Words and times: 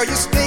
girl, 0.00 0.08
you 0.08 0.16
still. 0.16 0.39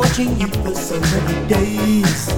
watching 0.00 0.40
you 0.40 0.48
for 0.64 0.74
so 0.74 0.98
many 0.98 1.46
days. 1.46 2.28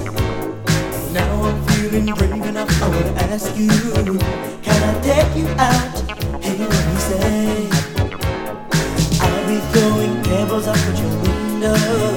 Now 1.13 1.43
I'm 1.43 1.65
feeling 1.67 2.13
brave 2.13 2.45
enough, 2.45 2.83
I 2.83 2.89
wanna 2.89 3.13
ask 3.31 3.55
you, 3.55 3.69
can 4.65 4.79
I 4.89 4.93
take 5.01 5.31
you 5.37 5.47
out? 5.71 5.95
Hey, 6.43 6.57
what 6.59 6.83
you 6.91 6.99
say? 7.09 7.69
I'll 9.25 9.47
be 9.47 9.57
throwing 9.71 10.15
pebbles 10.23 10.67
out 10.67 10.99
your 10.99 11.15
window. 11.21 12.12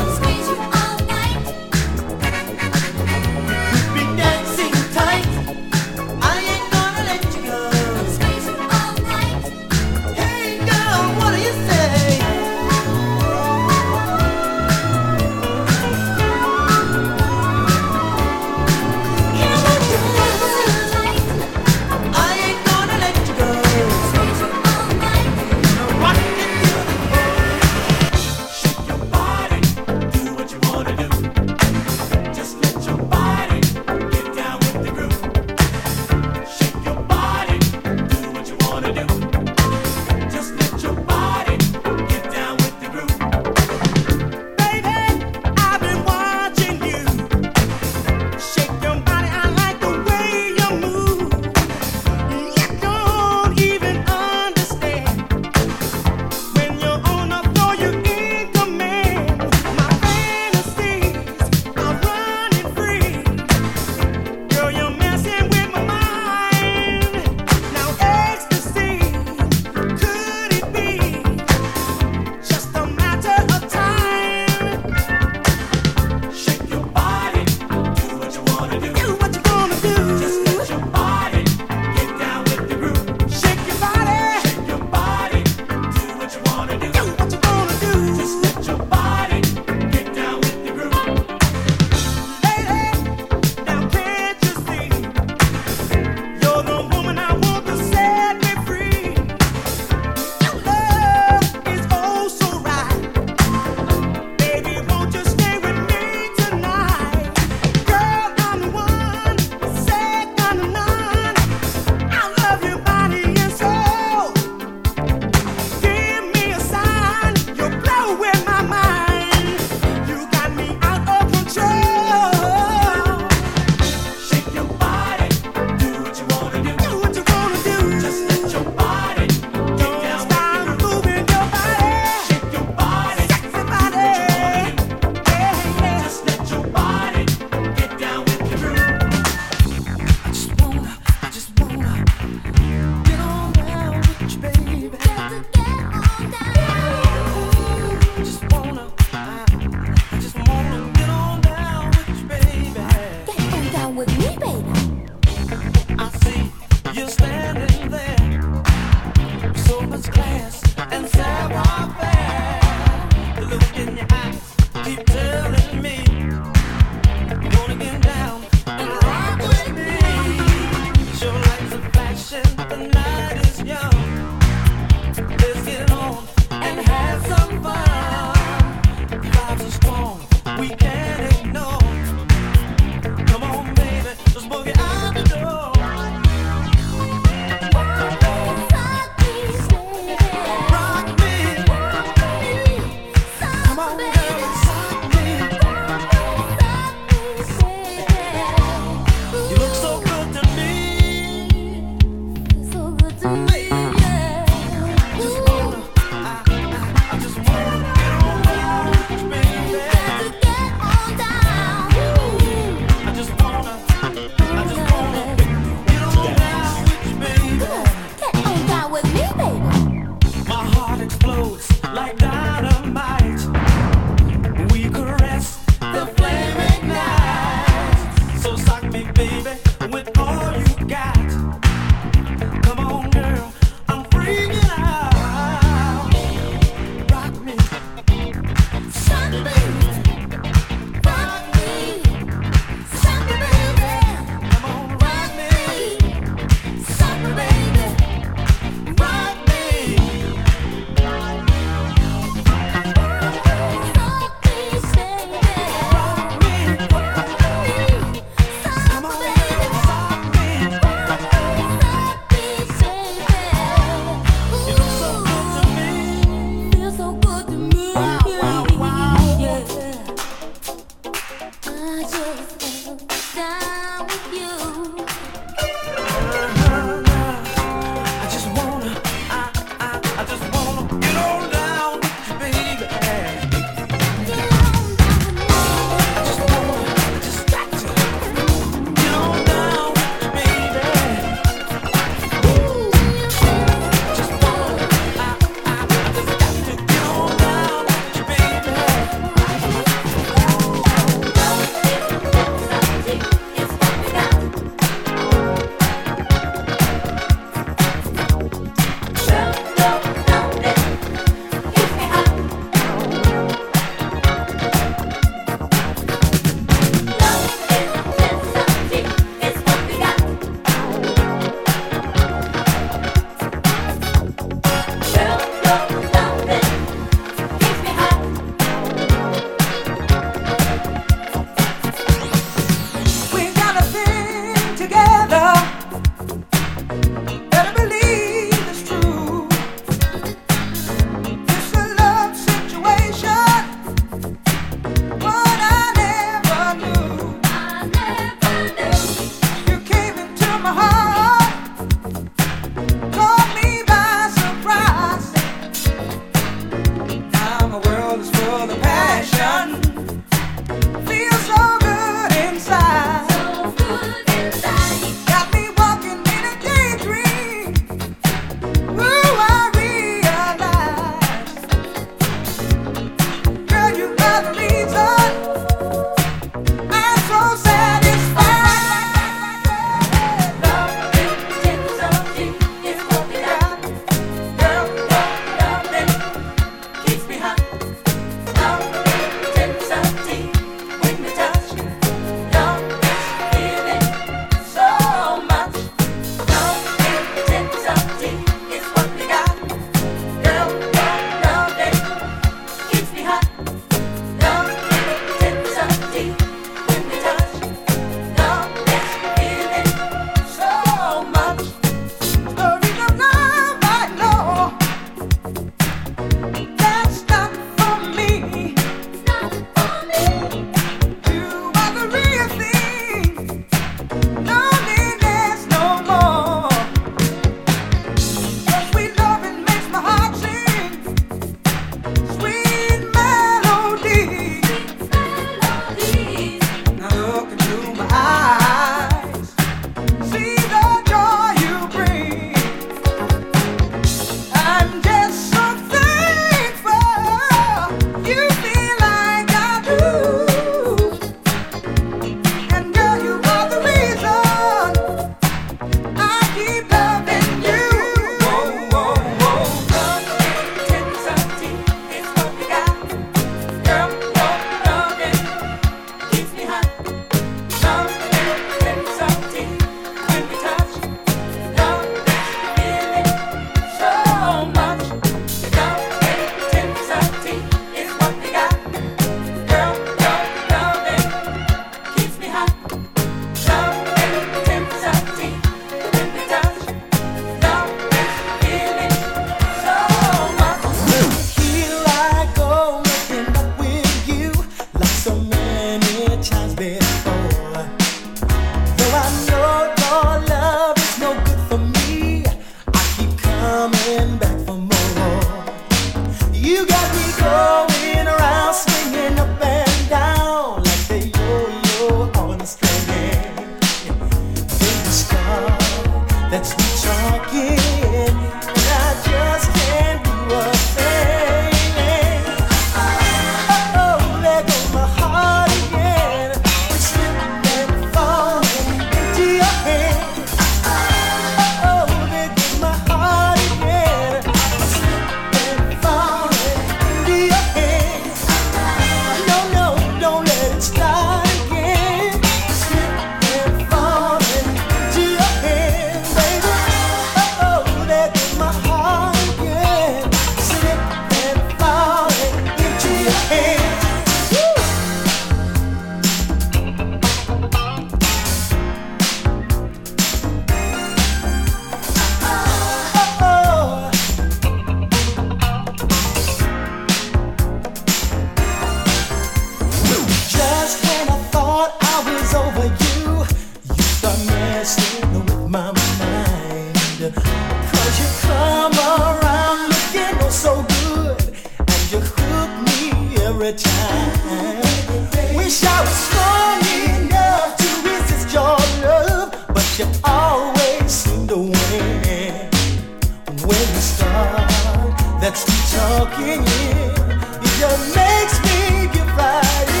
We 599.87 600.00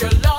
your 0.00 0.10
love. 0.22 0.29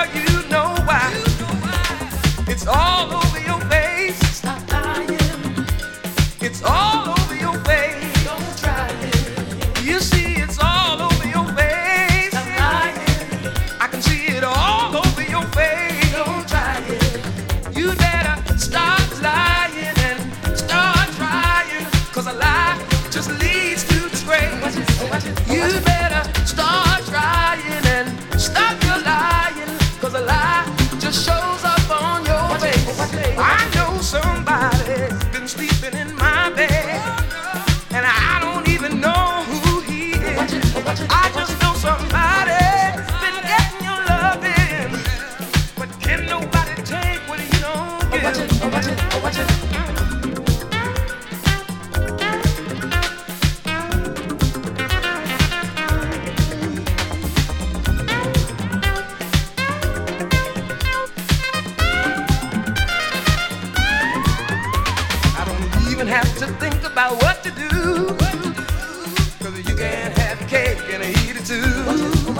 Well, 0.00 0.08
you 0.16 0.48
know 0.48 0.74
why. 0.86 1.12
It's 2.48 2.66
all 2.66 3.19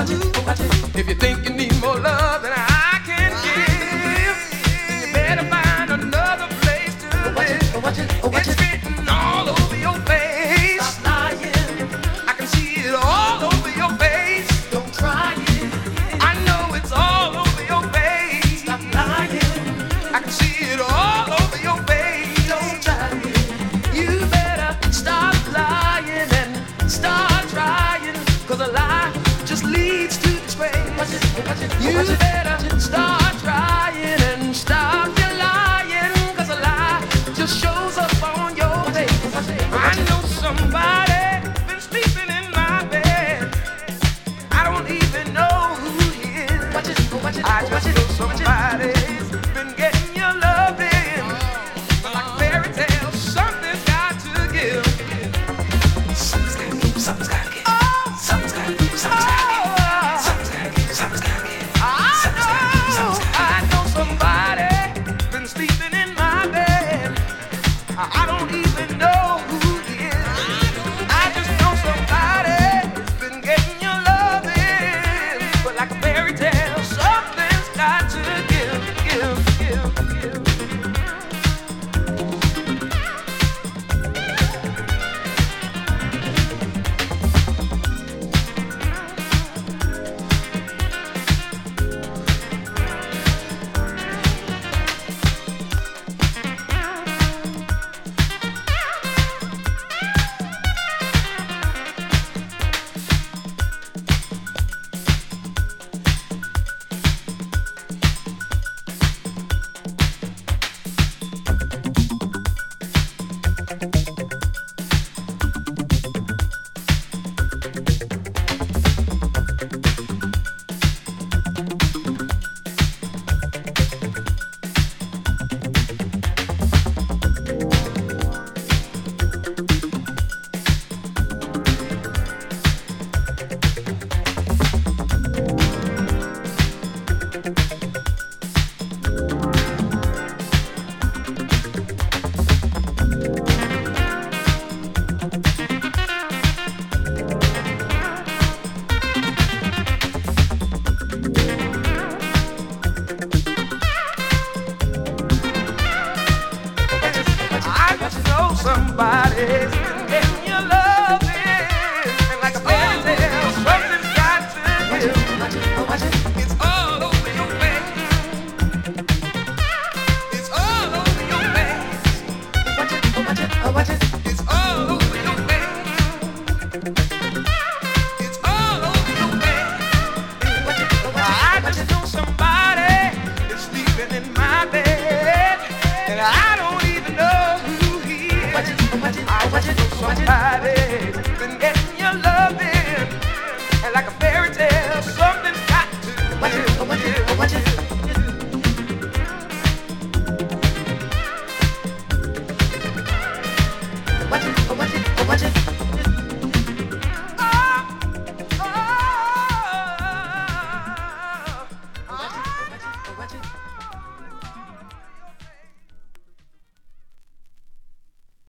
somebody 0.07 1.03
been 1.03 1.19
getting 1.19 1.50